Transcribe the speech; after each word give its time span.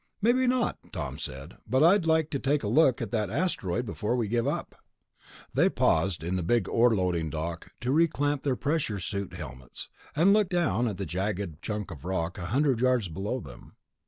"Maybe 0.19 0.47
not," 0.47 0.79
Tom 0.91 1.19
said, 1.19 1.57
"but 1.67 1.83
I'd 1.83 2.07
like 2.07 2.31
to 2.31 2.39
take 2.39 2.63
a 2.63 2.67
look 2.67 3.03
at 3.03 3.11
that 3.11 3.29
asteroid 3.29 3.85
before 3.85 4.15
we 4.15 4.27
give 4.27 4.47
up." 4.47 4.83
They 5.53 5.69
paused 5.69 6.23
in 6.23 6.37
the 6.37 6.41
big 6.41 6.67
ore 6.67 6.95
loading 6.95 7.29
lock 7.29 7.73
to 7.81 7.91
reclamp 7.91 8.41
their 8.41 8.55
pressure 8.55 8.97
suit 8.97 9.33
helmets, 9.33 9.89
and 10.15 10.33
looked 10.33 10.53
down 10.53 10.87
at 10.87 10.97
the 10.97 11.05
jagged 11.05 11.61
chunk 11.61 11.91
of 11.91 12.03
rock 12.03 12.39
a 12.39 12.47
hundred 12.47 12.81
yards 12.81 13.09
below 13.09 13.39
them. 13.41 13.73